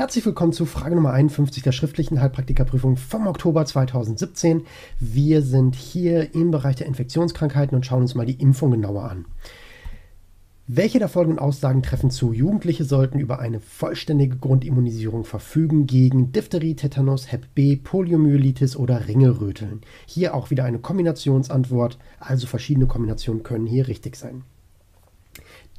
Herzlich 0.00 0.24
willkommen 0.24 0.54
zu 0.54 0.64
Frage 0.64 0.94
Nummer 0.94 1.12
51 1.12 1.62
der 1.62 1.72
schriftlichen 1.72 2.22
Heilpraktikerprüfung 2.22 2.96
vom 2.96 3.26
Oktober 3.26 3.66
2017. 3.66 4.62
Wir 4.98 5.42
sind 5.42 5.74
hier 5.74 6.34
im 6.34 6.50
Bereich 6.50 6.76
der 6.76 6.86
Infektionskrankheiten 6.86 7.76
und 7.76 7.84
schauen 7.84 8.00
uns 8.00 8.14
mal 8.14 8.24
die 8.24 8.40
Impfung 8.40 8.70
genauer 8.70 9.10
an. 9.10 9.26
Welche 10.66 11.00
der 11.00 11.10
folgenden 11.10 11.38
Aussagen 11.38 11.82
treffen 11.82 12.10
zu? 12.10 12.32
Jugendliche 12.32 12.84
sollten 12.84 13.18
über 13.18 13.40
eine 13.40 13.60
vollständige 13.60 14.38
Grundimmunisierung 14.38 15.24
verfügen 15.24 15.86
gegen 15.86 16.32
Diphtherie, 16.32 16.76
Tetanus, 16.76 17.30
Hep 17.30 17.54
B, 17.54 17.76
Poliomyelitis 17.76 18.76
oder 18.76 19.06
Ringelröteln. 19.06 19.82
Hier 20.06 20.32
auch 20.34 20.48
wieder 20.48 20.64
eine 20.64 20.78
Kombinationsantwort, 20.78 21.98
also 22.18 22.46
verschiedene 22.46 22.86
Kombinationen 22.86 23.42
können 23.42 23.66
hier 23.66 23.86
richtig 23.86 24.16
sein. 24.16 24.44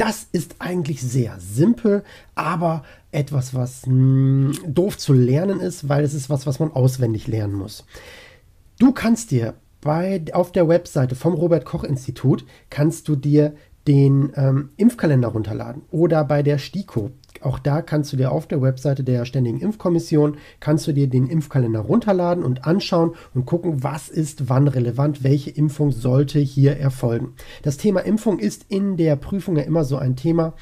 Das 0.01 0.27
ist 0.31 0.55
eigentlich 0.57 0.99
sehr 0.99 1.39
simpel, 1.39 2.03
aber 2.33 2.81
etwas, 3.11 3.53
was 3.53 3.85
mh, 3.85 3.93
hm, 3.93 4.73
doof 4.73 4.97
zu 4.97 5.13
lernen 5.13 5.59
ist, 5.59 5.89
weil 5.89 6.03
es 6.03 6.15
ist 6.15 6.27
was, 6.27 6.47
was 6.47 6.59
man 6.59 6.71
auswendig 6.71 7.27
lernen 7.27 7.53
muss. 7.53 7.85
Du 8.79 8.93
kannst 8.93 9.29
dir 9.29 9.53
bei, 9.79 10.19
auf 10.33 10.51
der 10.51 10.67
Webseite 10.67 11.13
vom 11.13 11.35
Robert 11.35 11.65
Koch 11.65 11.83
Institut 11.83 12.47
kannst 12.71 13.09
du 13.09 13.15
dir 13.15 13.53
den 13.87 14.33
ähm, 14.35 14.71
Impfkalender 14.75 15.27
runterladen 15.27 15.83
oder 15.91 16.23
bei 16.23 16.41
der 16.41 16.57
STIKO. 16.57 17.11
Auch 17.41 17.59
da 17.59 17.81
kannst 17.81 18.13
du 18.13 18.17
dir 18.17 18.31
auf 18.31 18.47
der 18.47 18.61
Webseite 18.61 19.03
der 19.03 19.25
Ständigen 19.25 19.59
Impfkommission, 19.59 20.37
kannst 20.59 20.87
du 20.87 20.93
dir 20.93 21.07
den 21.07 21.27
Impfkalender 21.27 21.79
runterladen 21.79 22.43
und 22.43 22.65
anschauen 22.65 23.15
und 23.33 23.45
gucken, 23.45 23.83
was 23.83 24.09
ist 24.09 24.49
wann 24.49 24.67
relevant, 24.67 25.23
welche 25.23 25.49
Impfung 25.49 25.91
sollte 25.91 26.39
hier 26.39 26.77
erfolgen. 26.77 27.33
Das 27.63 27.77
Thema 27.77 28.01
Impfung 28.01 28.39
ist 28.39 28.65
in 28.69 28.97
der 28.97 29.15
Prüfung 29.15 29.57
ja 29.57 29.63
immer 29.63 29.83
so 29.83 29.97
ein 29.97 30.15
Thema. 30.15 30.53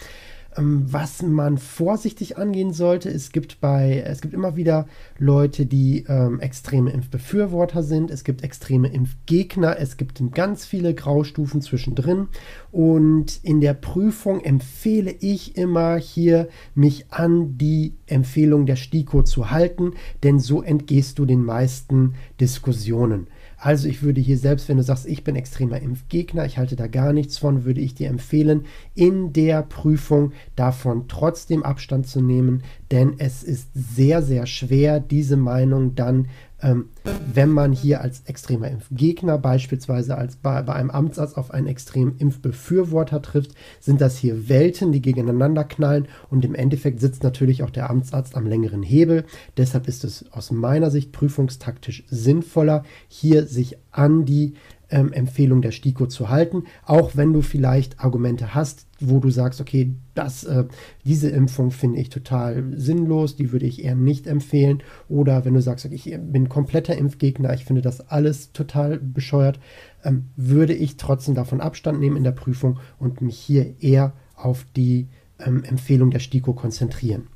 Ähm, 0.59 0.86
was 0.88 1.22
man 1.22 1.58
vorsichtig 1.58 2.38
angehen 2.38 2.73
sollte, 2.73 3.09
es 3.09 3.31
gibt 3.31 3.62
bei, 3.62 4.04
es 4.05 4.22
gibt 4.22 4.34
immer 4.34 4.55
wieder 4.55 4.88
Leute, 5.18 5.66
die 5.66 6.05
ähm, 6.08 6.40
extreme 6.40 6.91
Impfbefürworter 6.91 7.84
sind, 7.84 8.12
es 8.12 8.24
gibt 8.24 8.43
extreme 8.43 8.90
Impfgegner, 8.90 9.77
es 9.79 9.98
gibt 9.98 10.21
ganz 10.34 10.66
viele 10.66 10.93
Graustufen 10.93 11.62
zwischendrin. 11.62 12.27
Und 12.71 13.40
in 13.43 13.62
der 13.62 13.74
Prüfung 13.74 14.41
empfehle 14.41 15.12
ich 15.12 15.55
immer 15.57 15.98
hier, 15.98 16.49
mich 16.76 17.05
an 17.10 17.57
die 17.57 17.94
Empfehlung 18.07 18.66
der 18.66 18.76
STIKO 18.76 19.23
zu 19.23 19.51
halten, 19.51 19.94
denn 20.23 20.40
so 20.40 20.62
entgehst 20.62 21.20
du 21.20 21.26
den 21.26 21.44
meisten 21.44 22.16
Diskussionen. 22.40 23.27
Also 23.62 23.90
ich 23.90 24.02
würde 24.02 24.21
hier 24.21 24.38
selbst, 24.38 24.70
wenn 24.70 24.77
du 24.77 24.84
sagst, 24.84 25.05
ich 25.05 25.26
bin 25.26 25.35
extremer 25.35 25.82
Impfgegner, 25.82 26.46
ich 26.46 26.57
halte 26.57 26.77
da 26.77 26.88
gar 26.88 27.12
nichts 27.12 27.38
von, 27.38 27.66
würde 27.66 27.82
ich 27.82 27.93
dir 27.93 28.07
empfehlen, 28.07 28.66
in 28.96 29.34
der 29.34 29.63
Prüfung 29.63 30.32
davon 30.55 31.10
trotzdem 31.10 31.63
Abstand 31.63 32.07
zu 32.07 32.21
nehmen, 32.21 32.63
denn 32.90 33.16
es 33.18 33.43
ist 33.43 33.70
sehr, 33.74 34.21
sehr 34.21 34.46
schwer, 34.46 35.01
diese 35.01 35.35
Meinung 35.35 35.93
dann 35.93 36.29
ähm, 36.62 36.90
wenn 37.34 37.49
man 37.49 37.71
hier 37.71 38.02
als 38.02 38.21
extremer 38.26 38.70
Impfgegner 38.70 39.38
beispielsweise 39.38 40.18
als 40.18 40.35
bei, 40.35 40.62
bei, 40.62 40.74
einem 40.74 40.90
Amtsarzt 40.90 41.38
auf 41.38 41.51
einen 41.51 41.68
extremen 41.68 42.18
Impfbefürworter 42.18 43.21
trifft, 43.21 43.51
sind 43.79 44.01
das 44.01 44.18
hier 44.18 44.49
Welten, 44.49 44.91
die 44.91 45.01
gegeneinander 45.01 45.63
knallen 45.63 46.07
und 46.29 46.43
im 46.46 46.55
Endeffekt 46.55 46.99
sitzt 46.99 47.24
natürlich 47.24 47.63
auch 47.63 47.70
der 47.70 47.90
Amtsarzt 47.90 48.35
am 48.35 48.48
längeren 48.48 48.84
Hebel. 48.84 49.26
Deshalb 49.57 49.88
ist 49.88 50.04
es 50.04 50.32
aus 50.32 50.51
meiner 50.51 50.91
Sicht 50.91 51.12
prüfungstaktisch 51.12 52.04
sinnvoller, 52.10 52.84
hier 53.07 53.48
sich 53.48 53.77
an 53.91 54.26
die 54.26 54.54
ähm, 54.90 55.13
Empfehlung 55.13 55.62
der 55.62 55.71
STIKO 55.71 56.07
zu 56.07 56.29
halten, 56.29 56.63
auch 56.85 57.15
wenn 57.15 57.34
du 57.34 57.41
vielleicht 57.41 57.99
Argumente 57.99 58.54
hast, 58.54 58.87
wo 58.99 59.20
du 59.20 59.29
sagst, 59.29 59.62
okay, 59.62 59.93
das, 60.15 60.43
äh, 60.43 60.65
diese 61.05 61.29
Impfung 61.29 61.71
finde 61.71 61.99
ich 61.99 62.09
total 62.09 62.73
sinnlos, 62.76 63.35
die 63.35 63.51
würde 63.51 63.65
ich 63.65 63.84
eher 63.84 63.95
nicht 63.95 64.28
empfehlen. 64.28 64.84
Oder 65.07 65.45
wenn 65.45 65.53
du 65.53 65.62
sagst, 65.62 65.85
okay, 65.85 65.95
ich 65.95 66.17
bin 66.19 66.50
kompletter 66.50 66.97
Impfgegner, 66.97 67.53
ich 67.53 67.66
finde 67.66 67.81
das 67.81 68.01
alles 68.01 68.51
total 68.51 69.00
bescheuert, 69.00 69.59
ähm, 70.03 70.25
würde 70.35 70.73
ich 70.73 70.97
trotzdem 70.97 71.35
davon 71.35 71.61
Abstand 71.61 72.00
nehmen 72.00 72.17
in 72.17 72.23
der 72.23 72.31
Prüfung 72.31 72.79
und 72.97 73.21
mich 73.21 73.38
hier 73.38 73.75
eher 73.81 74.13
auf 74.35 74.66
die 74.75 75.07
ähm, 75.39 75.63
Empfehlung 75.63 76.11
der 76.11 76.19
STIKO 76.19 76.53
konzentrieren. 76.53 77.27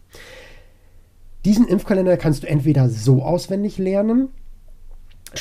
Diesen 1.46 1.68
Impfkalender 1.68 2.16
kannst 2.16 2.44
du 2.44 2.48
entweder 2.48 2.88
so 2.90 3.22
auswendig 3.22 3.78
lernen, 3.78 4.30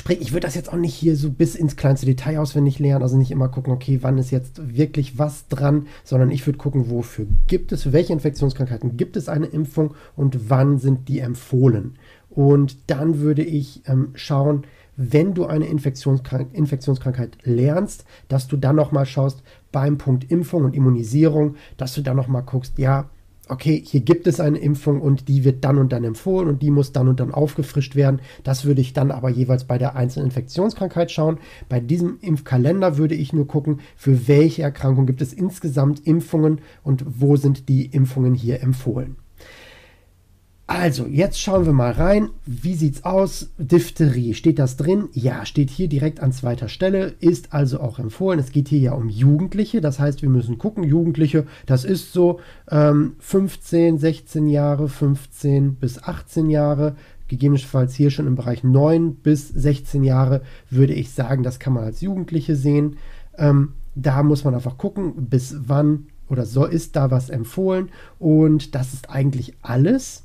Sprich, 0.03 0.21
ich 0.21 0.33
würde 0.33 0.49
das 0.49 0.57
jetzt 0.57 0.73
auch 0.73 0.79
nicht 0.79 0.95
hier 0.95 1.15
so 1.15 1.31
bis 1.31 1.55
ins 1.55 1.77
kleinste 1.77 2.07
Detail 2.07 2.39
auswendig 2.39 2.81
lernen, 2.81 3.05
also 3.05 3.17
nicht 3.17 3.31
immer 3.31 3.49
gucken, 3.49 3.73
okay, 3.73 4.01
wann 4.03 4.19
ist 4.19 4.33
jetzt 4.33 4.77
wirklich 4.77 5.17
was 5.17 5.47
dran, 5.47 5.87
sondern 6.03 6.33
ich 6.33 6.45
würde 6.45 6.59
gucken, 6.59 6.91
wofür 6.91 7.25
gibt 7.47 7.71
es, 7.71 7.85
für 7.85 7.93
welche 7.93 8.13
Infektionskrankheiten 8.13 8.97
gibt 8.97 9.17
es 9.17 9.29
eine 9.29 9.47
Impfung 9.47 9.95
und 10.17 10.51
wann 10.51 10.79
sind 10.79 11.09
die 11.09 11.21
empfohlen. 11.21 11.99
Und 12.31 12.91
dann 12.91 13.21
würde 13.21 13.45
ich 13.45 13.83
ähm, 13.87 14.09
schauen, 14.15 14.65
wenn 14.97 15.35
du 15.35 15.47
eine 15.47 15.67
Infektionskrank 15.67 16.53
Infektionskrankheit 16.53 17.39
lernst, 17.45 18.05
dass 18.27 18.49
du 18.49 18.57
dann 18.57 18.75
nochmal 18.75 19.07
schaust 19.07 19.45
beim 19.71 19.99
Punkt 19.99 20.29
Impfung 20.33 20.65
und 20.65 20.75
Immunisierung, 20.75 21.55
dass 21.77 21.95
du 21.95 22.03
dann 22.03 22.17
nochmal 22.17 22.43
guckst, 22.43 22.77
ja, 22.77 23.09
okay, 23.49 23.83
hier 23.85 24.01
gibt 24.01 24.27
es 24.27 24.41
eine 24.41 24.59
Impfung 24.59 25.01
und 25.01 25.29
die 25.29 25.45
wird 25.45 25.65
dann 25.65 25.79
und 25.79 25.93
dann 25.93 26.05
empfohlen 26.05 26.49
und 26.49 26.63
die 26.63 26.71
muss 26.71 26.93
dann 26.93 27.09
und 27.09 27.21
dann 27.21 27.35
aufgefrischt 27.35 27.97
werden. 27.97 28.21
Das 28.45 28.65
würde 28.65 28.81
ich 28.81 28.93
dann 28.93 29.11
aber 29.11 29.31
jeweils 29.31 29.65
bei 29.65 29.79
der 29.79 29.97
einzelnen 29.97 30.27
Infektionskrankheit 30.27 31.11
schauen. 31.11 31.39
Bei 31.69 31.81
diesem 31.81 32.19
Impfkalender 32.21 32.97
würde 32.97 33.15
ich 33.15 33.33
nur 33.33 33.47
gucken, 33.47 33.81
für 33.97 34.29
welche 34.29 34.63
Erkrankung 34.63 35.07
gibt 35.07 35.23
es 35.23 35.33
insgesamt 35.33 36.07
Impfungen 36.07 36.61
und 36.83 37.05
wo 37.07 37.37
sind 37.37 37.69
die 37.69 37.87
Impfungen 37.87 38.35
hier 38.35 38.63
empfohlen. 38.63 39.17
Also, 40.75 41.05
jetzt 41.05 41.39
schauen 41.39 41.67
wir 41.67 41.75
mal 41.75 41.93
rein. 41.93 42.31
Wie 42.47 42.75
sieht's 42.75 43.05
aus? 43.05 43.51
Diphtherie. 43.59 44.33
Steht 44.33 44.59
das 44.59 44.79
drin? 44.79 45.11
Ja, 45.13 45.45
steht 45.45 45.69
hier 45.69 45.87
direkt 45.87 46.21
an 46.21 46.33
zweiter 46.33 46.69
Stelle. 46.69 47.13
Ist 47.21 47.53
also 47.53 47.79
auch 47.79 47.99
empfohlen. 47.99 48.41
Es 48.41 48.53
geht 48.53 48.69
hier 48.69 48.79
ja 48.79 48.93
um 48.95 49.11
Jugendliche. 49.11 49.83
Das 49.83 49.99
heißt, 49.99 50.23
wir 50.23 50.31
müssen 50.31 50.57
gucken. 50.57 50.83
Jugendliche, 50.83 51.47
das 51.67 51.85
ist 51.85 52.15
so 52.15 52.41
ähm, 52.71 53.17
15, 53.19 53.99
16 53.99 54.47
Jahre, 54.47 54.89
15 54.89 55.75
bis 55.75 56.03
18 56.03 56.49
Jahre. 56.49 56.97
Gegebenenfalls 57.29 57.95
hier 57.95 58.11
schon 58.11 58.27
im 58.27 58.35
Bereich 58.35 58.65
9 58.65 59.17
bis 59.17 59.51
16 59.51 60.03
Jahre 60.03 60.41
würde 60.71 60.95
ich 60.95 61.11
sagen, 61.11 61.43
das 61.43 61.59
kann 61.59 61.75
man 61.75 61.85
als 61.85 62.01
Jugendliche 62.01 62.57
sehen. 62.57 62.97
Ähm, 63.37 63.75
da 63.95 64.23
muss 64.23 64.45
man 64.45 64.55
einfach 64.55 64.79
gucken, 64.79 65.29
bis 65.29 65.55
wann 65.67 66.07
oder 66.31 66.47
so 66.47 66.65
ist 66.65 66.97
da 66.97 67.11
was 67.11 67.29
empfohlen. 67.29 67.91
Und 68.19 68.75
das 68.75 68.95
ist 68.95 69.11
eigentlich 69.11 69.53
alles 69.61 70.25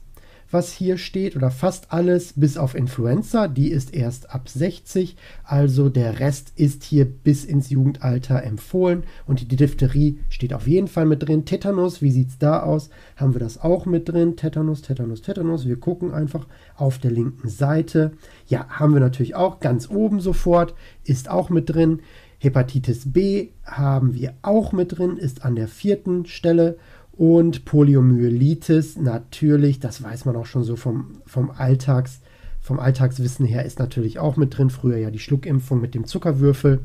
was 0.50 0.72
hier 0.72 0.97
steht, 0.97 1.35
oder 1.35 1.52
fast 1.52 1.91
alles, 1.91 2.34
bis 2.34 2.58
auf 2.58 2.75
Influenza. 2.75 3.47
Die 3.47 3.69
ist 3.69 3.94
erst 3.94 4.30
ab 4.30 4.50
60. 4.50 5.16
Also 5.44 5.90
der 5.90 6.19
Rest 6.19 6.53
ist 6.56 6.84
hier 6.84 7.06
bis 7.06 7.46
ins 7.46 7.69
Jugendalter 7.69 8.44
empfohlen. 8.44 9.03
Und 9.25 9.52
die 9.52 9.56
Diphtherie 9.56 10.19
steht 10.30 10.53
auf 10.53 10.68
jeden 10.68 10.88
Fall 10.88 11.06
mit 11.06 11.28
drin. 11.28 11.46
Tetanus, 11.46 12.02
wie 12.02 12.12
sieht 12.12 12.30
es 12.30 12.38
da 12.38 12.62
aus? 12.62 12.90
Haben 13.16 13.34
wir 13.34 13.40
das 13.40 13.62
auch 13.62 13.86
mit 13.86 14.09
drin? 14.09 14.36
Tetanus, 14.36 14.81
Tetanus, 14.81 15.22
Tetanus. 15.22 15.68
Wir 15.68 15.80
gucken 15.80 16.13
einfach 16.13 16.47
auf 16.75 16.97
der 16.97 17.12
linken 17.12 17.50
Seite. 17.50 18.13
Ja, 18.47 18.68
haben 18.69 18.94
wir 18.94 19.02
natürlich 19.02 19.36
auch 19.36 19.59
ganz 19.59 19.90
oben 19.90 20.19
sofort. 20.19 20.74
Ist 21.03 21.30
auch 21.30 21.50
mit 21.50 21.69
drin. 21.69 22.02
Hepatitis 22.40 23.12
B 23.12 23.50
haben 23.63 24.13
wir 24.13 24.34
auch 24.44 24.72
mit 24.72 24.97
drin, 24.97 25.18
ist 25.18 25.44
an 25.44 25.56
der 25.56 25.68
vierten 25.68 26.25
Stelle. 26.25 26.78
Und 27.18 27.66
Poliomyelitis, 27.66 28.96
natürlich, 28.96 29.80
das 29.80 30.04
weiß 30.04 30.26
man 30.26 30.36
auch 30.36 30.46
schon 30.46 30.64
so 30.64 30.76
vom, 30.76 31.22
vom, 31.26 31.50
Alltags, 31.50 32.22
vom 32.62 32.80
Alltagswissen 32.80 33.46
her, 33.46 33.66
ist 33.66 33.80
natürlich 33.80 34.20
auch 34.20 34.38
mit 34.38 34.56
drin. 34.56 34.70
Früher 34.70 34.98
ja 34.98 35.10
die 35.10 35.18
Schluckimpfung 35.18 35.82
mit 35.82 35.96
dem 35.96 36.06
Zuckerwürfel. 36.06 36.82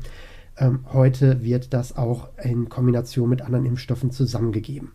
Ähm, 0.57 0.79
heute 0.91 1.43
wird 1.43 1.73
das 1.73 1.95
auch 1.95 2.29
in 2.43 2.67
Kombination 2.67 3.29
mit 3.29 3.43
anderen 3.43 3.67
Impfstoffen 3.67 4.09
zusammengegeben. 4.09 4.91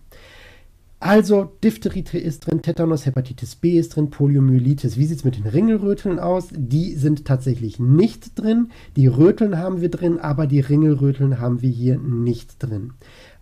Also 1.01 1.53
Diphtherie 1.63 2.03
ist 2.19 2.41
drin, 2.41 2.61
Tetanus, 2.61 3.07
Hepatitis 3.07 3.55
B 3.55 3.79
ist 3.79 3.95
drin, 3.95 4.11
Poliomyelitis. 4.11 4.97
Wie 4.97 5.07
sieht 5.07 5.19
es 5.19 5.25
mit 5.25 5.37
den 5.37 5.47
Ringelröteln 5.47 6.19
aus? 6.19 6.49
Die 6.51 6.97
sind 6.97 7.25
tatsächlich 7.25 7.79
nicht 7.79 8.37
drin. 8.37 8.71
Die 8.97 9.07
Röteln 9.07 9.57
haben 9.59 9.81
wir 9.81 9.91
drin, 9.91 10.19
aber 10.19 10.49
die 10.49 10.59
Ringelröteln 10.59 11.39
haben 11.39 11.63
wir 11.63 11.71
hier 11.71 11.97
nicht 11.99 12.61
drin. 12.61 12.95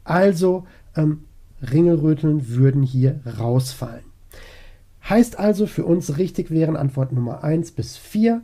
Also 0.04 0.66
ähm, 0.94 1.20
Ringelröteln 1.62 2.48
würden 2.48 2.82
hier 2.82 3.20
rausfallen. 3.38 4.04
Heißt 5.08 5.38
also 5.38 5.66
für 5.66 5.84
uns 5.84 6.18
richtig 6.18 6.50
wären 6.50 6.76
Antwort 6.76 7.12
Nummer 7.12 7.44
1 7.44 7.72
bis 7.72 7.96
4. 7.96 8.42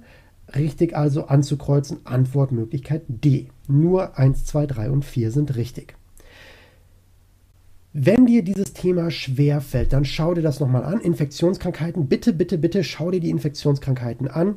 Richtig 0.54 0.96
also 0.96 1.26
anzukreuzen, 1.26 2.00
Antwortmöglichkeit 2.04 3.02
D. 3.08 3.48
Nur 3.68 4.18
1, 4.18 4.44
2, 4.44 4.66
3 4.66 4.90
und 4.90 5.04
4 5.04 5.30
sind 5.30 5.56
richtig. 5.56 5.94
Wenn 7.94 8.26
dir 8.26 8.42
dieses 8.42 8.72
Thema 8.72 9.10
schwer 9.10 9.60
fällt, 9.60 9.92
dann 9.92 10.04
schau 10.04 10.34
dir 10.34 10.42
das 10.42 10.60
nochmal 10.60 10.84
an. 10.84 11.00
Infektionskrankheiten, 11.00 12.08
bitte, 12.08 12.32
bitte, 12.32 12.58
bitte 12.58 12.84
schau 12.84 13.10
dir 13.10 13.20
die 13.20 13.30
Infektionskrankheiten 13.30 14.28
an. 14.28 14.56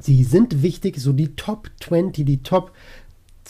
Sie 0.00 0.24
sind 0.24 0.62
wichtig, 0.62 0.98
so 0.98 1.12
die 1.12 1.36
Top 1.36 1.70
20, 1.80 2.24
die 2.24 2.42
Top 2.42 2.72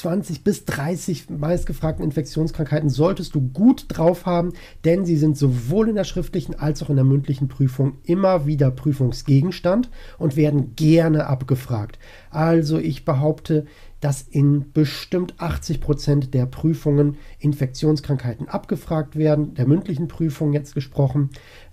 20 0.01 0.45
bis 0.45 0.65
30 0.65 1.29
meistgefragten 1.29 2.03
Infektionskrankheiten 2.03 2.89
solltest 2.89 3.35
du 3.35 3.43
gut 3.43 3.85
drauf 3.89 4.25
haben, 4.25 4.55
denn 4.87 5.05
sie 5.05 5.17
sind 5.17 5.37
sowohl 5.37 5.91
in 5.91 5.95
der 5.95 6.05
schriftlichen 6.05 6.59
als 6.59 6.83
auch 6.83 6.89
in 6.89 6.97
der 6.97 7.05
mündlichen 7.05 7.49
Prüfung 7.49 7.99
immer 8.05 8.47
wieder 8.47 8.71
Prüfungsgegenstand 8.71 9.91
und 10.19 10.37
werden 10.37 10.75
gerne 10.75 11.27
abgefragt. 11.27 11.99
Also 12.31 12.79
ich 12.79 13.05
behaupte, 13.05 13.67
dass 14.01 14.23
in 14.23 14.73
bestimmt 14.73 15.35
80 15.37 15.83
Prozent 15.83 16.33
der 16.33 16.47
Prüfungen 16.47 17.19
Infektionskrankheiten 17.39 18.49
abgefragt 18.49 19.17
werden, 19.17 19.53
der 19.53 19.69
mündlichen 19.69 20.09
Prüfung 20.09 20.55
jetzt 20.55 20.73
gesprochen. 20.75 21.29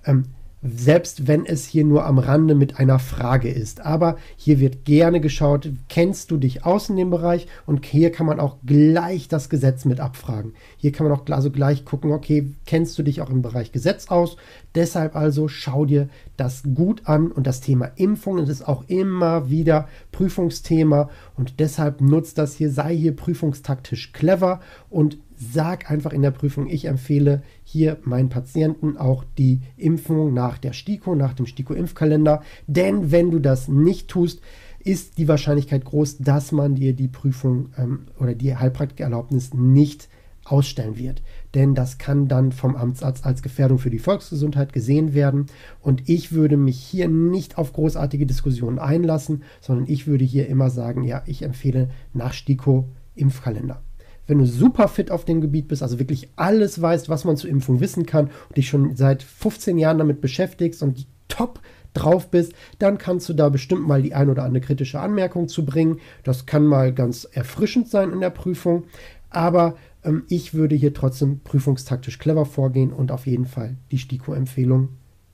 Ähm, 0.06 0.26
selbst 0.64 1.28
wenn 1.28 1.46
es 1.46 1.66
hier 1.68 1.86
nur 1.86 2.06
am 2.06 2.18
Rande 2.18 2.56
mit 2.56 2.80
einer 2.80 2.98
Frage 3.00 3.50
ist. 3.50 3.86
Aber 3.86 4.18
hier 4.36 4.60
wird 4.60 4.86
gerne 4.86 5.22
geschaut, 5.22 5.70
kennst 5.88 6.32
du 6.32 6.38
dich 6.38 6.66
aus 6.66 6.90
in 6.90 6.96
dem 6.96 7.12
Bereich? 7.12 7.48
Und 7.66 7.86
hier 7.86 8.12
kann 8.12 8.26
man 8.26 8.40
auch 8.40 8.58
gleich 8.66 9.28
das 9.28 9.50
Gesetz 9.50 9.86
mit 9.86 10.00
abfragen. 10.00 10.54
Hier 10.78 10.92
kann 10.92 11.08
man 11.08 11.18
auch 11.18 11.26
also 11.30 11.52
gleich 11.52 11.86
gucken, 11.86 12.12
okay, 12.12 12.54
kennst 12.66 12.98
du 12.98 13.04
dich 13.04 13.22
auch 13.22 13.30
im 13.30 13.42
Bereich 13.42 13.72
Gesetz 13.72 14.08
aus? 14.08 14.38
Deshalb 14.74 15.16
also 15.16 15.48
schau 15.48 15.86
dir 15.86 16.10
das 16.38 16.64
gut 16.76 17.04
an 17.06 17.32
und 17.32 17.48
das 17.48 17.62
Thema 17.62 17.92
Impfung 17.96 18.40
ist 18.40 18.68
auch 18.68 18.84
immer 18.88 19.50
wieder 19.50 19.88
Prüfungsthema 20.18 21.12
und 21.36 21.60
deshalb 21.60 22.02
nutzt 22.02 22.40
das 22.40 22.56
hier, 22.56 22.72
sei 22.72 22.96
hier 22.96 23.16
prüfungstaktisch 23.16 24.14
clever 24.14 24.62
und 24.90 25.20
sag 25.36 25.92
einfach 25.92 26.12
in 26.12 26.24
der 26.24 26.32
Prüfung, 26.32 26.68
ich 26.68 26.86
empfehle 26.86 27.44
hier 27.64 27.98
meinen 28.02 28.30
Patienten 28.30 28.98
auch 28.98 29.24
die 29.38 29.62
Impfung 29.78 30.34
nach 30.34 30.58
der 30.58 30.74
STIKO, 30.74 31.14
nach 31.14 31.34
dem 31.34 31.46
STIKO-Impfkalender. 31.46 32.42
Denn 32.66 33.12
wenn 33.12 33.30
du 33.30 33.38
das 33.38 33.68
nicht 33.68 34.08
tust, 34.08 34.42
ist 34.80 35.20
die 35.20 35.28
Wahrscheinlichkeit 35.28 35.86
groß, 35.86 36.18
dass 36.18 36.52
man 36.52 36.74
dir 36.74 36.94
die 36.94 37.10
Prüfung 37.10 37.70
ähm, 37.78 38.08
oder 38.20 38.34
die 38.34 38.56
Heilpraktikererlaubnis 38.56 39.54
nicht 39.54 40.10
ausstellen 40.46 40.98
wird. 40.98 41.22
Denn 41.58 41.74
das 41.74 41.98
kann 41.98 42.28
dann 42.28 42.52
vom 42.52 42.76
Amtsarzt 42.76 43.26
als 43.26 43.42
Gefährdung 43.42 43.80
für 43.80 43.90
die 43.90 43.98
Volksgesundheit 43.98 44.74
gesehen 44.74 45.16
werden. 45.16 45.48
Und 45.82 46.08
ich 46.08 46.32
würde 46.32 46.56
mich 46.56 46.78
hier 46.78 47.08
nicht 47.08 47.58
auf 47.58 47.74
großartige 47.74 48.28
Diskussionen 48.28 48.78
einlassen, 48.78 49.42
sondern 49.60 49.88
ich 49.88 50.06
würde 50.06 50.24
hier 50.24 50.48
immer 50.50 50.70
sagen, 50.70 51.04
ja, 51.04 51.24
ich 51.26 51.42
empfehle 51.42 51.90
nach 52.14 52.34
STIKO 52.34 52.88
Impfkalender 53.16 53.82
wenn 54.28 54.40
du 54.40 54.46
super 54.46 54.90
fit 54.90 55.10
auf 55.10 55.24
dem 55.24 55.40
Gebiet 55.40 55.70
bist, 55.70 55.82
also 55.82 56.00
wirklich 56.00 56.30
alles 56.36 56.82
weißt, 56.82 57.08
was 57.08 57.24
man 57.24 57.38
zur 57.38 57.50
Impfung 57.50 57.80
wissen 57.80 58.06
kann 58.06 58.26
und 58.50 58.58
dich 58.58 58.68
schon 58.68 58.98
seit 58.98 59.24
15 59.24 59.78
Jahren 59.78 59.98
damit 59.98 60.20
beschäftigst 60.20 60.84
und 60.84 61.08
top 61.30 61.62
drauf 61.94 62.30
bist, 62.30 62.52
dann 62.78 62.98
kannst 62.98 63.30
du 63.30 63.34
da 63.34 63.48
bestimmt 63.48 63.88
mal 63.88 64.02
die 64.02 64.14
ein 64.14 64.30
oder 64.30 64.44
andere 64.44 64.60
kritische 64.60 65.00
Anmerkung 65.00 65.48
zu 65.48 65.64
bringen. 65.64 66.02
Das 66.26 66.46
kann 66.46 66.66
mal 66.66 66.94
ganz 66.94 67.24
erfrischend 67.24 67.88
sein 67.88 68.12
in 68.12 68.20
der 68.20 68.30
Prüfung, 68.30 68.84
aber 69.30 69.78
ähm, 70.08 70.24
ich 70.30 70.54
würde 70.54 70.76
hier 70.76 70.94
trotzdem 70.94 71.42
prüfungstaktisch 71.42 72.18
clever 72.18 72.46
vorgehen 72.46 72.92
und 72.92 73.12
auf 73.12 73.28
jeden 73.28 73.46
Fall 73.46 73.78
die 73.92 74.00
STIKO-Empfehlung 74.00 74.90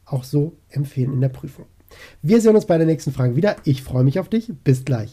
auch 0.06 0.24
so 0.24 0.58
empfehlen 0.70 1.14
in 1.14 1.22
der 1.22 1.30
Prüfung. 1.30 1.66
Wir 2.22 2.42
sehen 2.42 2.56
uns 2.56 2.66
bei 2.66 2.78
der 2.78 2.88
nächsten 2.88 3.12
Frage 3.12 3.36
wieder. 3.36 3.56
Ich 3.64 3.84
freue 3.84 4.04
mich 4.04 4.20
auf 4.20 4.28
dich. 4.28 4.52
Bis 4.64 4.84
gleich. 4.84 5.12